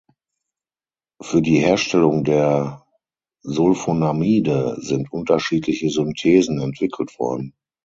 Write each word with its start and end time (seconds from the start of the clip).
Für 1.21 1.43
die 1.43 1.59
Herstellung 1.59 2.23
der 2.23 2.87
Sulfonamide 3.43 4.77
sind 4.79 5.11
unterschiedliche 5.11 5.91
Synthesen 5.91 6.59
entwickelt 6.59 7.19
worden. 7.19 7.53